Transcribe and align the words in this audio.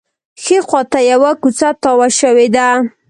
ښي 0.43 0.57
خوا 0.67 0.81
ته 0.91 0.99
یوه 1.11 1.31
کوڅه 1.41 1.69
تاوه 1.81 2.07
شوې 2.19 2.47
ده. 2.55 2.67